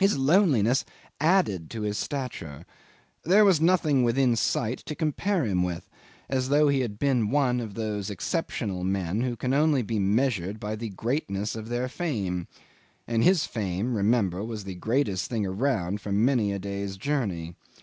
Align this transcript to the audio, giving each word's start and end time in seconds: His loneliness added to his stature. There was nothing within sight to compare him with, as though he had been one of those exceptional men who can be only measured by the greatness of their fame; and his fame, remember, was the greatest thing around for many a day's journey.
His 0.00 0.16
loneliness 0.16 0.82
added 1.20 1.68
to 1.72 1.82
his 1.82 1.98
stature. 1.98 2.64
There 3.26 3.44
was 3.44 3.60
nothing 3.60 4.02
within 4.02 4.34
sight 4.34 4.78
to 4.86 4.94
compare 4.94 5.44
him 5.44 5.62
with, 5.62 5.90
as 6.26 6.48
though 6.48 6.68
he 6.68 6.80
had 6.80 6.98
been 6.98 7.28
one 7.30 7.60
of 7.60 7.74
those 7.74 8.08
exceptional 8.08 8.82
men 8.82 9.20
who 9.20 9.36
can 9.36 9.50
be 9.50 9.56
only 9.58 9.84
measured 9.98 10.58
by 10.58 10.74
the 10.74 10.88
greatness 10.88 11.54
of 11.54 11.68
their 11.68 11.86
fame; 11.86 12.48
and 13.06 13.22
his 13.22 13.44
fame, 13.44 13.94
remember, 13.94 14.42
was 14.42 14.64
the 14.64 14.74
greatest 14.74 15.28
thing 15.28 15.44
around 15.44 16.00
for 16.00 16.12
many 16.12 16.50
a 16.50 16.58
day's 16.58 16.96
journey. 16.96 17.54